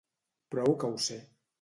[0.55, 1.23] Prou que ho sé.